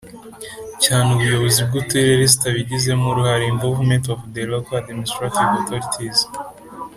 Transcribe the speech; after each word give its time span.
cyane 0.83 1.07
ubuyobozi 1.15 1.59
bw 1.67 1.73
Uturere 1.81 2.23
zitabigizemo 2.33 3.05
uruhare 3.09 3.43
involvement 3.53 4.03
of 4.13 4.19
the 4.33 4.43
local 4.51 4.75
administrative 4.81 5.49
authorities 5.57 6.17